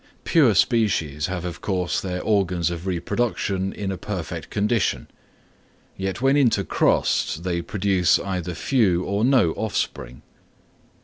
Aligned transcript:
Pure 0.23 0.55
species 0.55 1.27
have 1.27 1.45
of 1.45 1.61
course 1.61 2.01
their 2.01 2.23
organs 2.23 2.71
of 2.71 2.87
reproduction 2.87 3.71
in 3.71 3.91
a 3.91 3.99
perfect 3.99 4.49
condition, 4.49 5.07
yet 5.95 6.23
when 6.23 6.35
intercrossed 6.35 7.43
they 7.43 7.61
produce 7.61 8.17
either 8.17 8.55
few 8.55 9.03
or 9.03 9.23
no 9.23 9.51
offspring. 9.51 10.23